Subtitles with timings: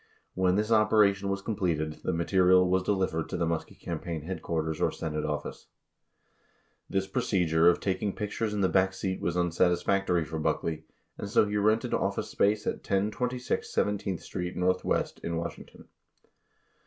[0.33, 4.91] When this operation was completed, the material was delivered to the Muskie campaign headquarters or
[4.91, 5.67] Senate office.
[6.89, 10.85] This procedure of taking pictures in the back seat was unsatisfactory for Buckley,
[11.19, 15.19] and so he rented office space at 1026 17th Street NW.
[15.23, 15.87] in Washington.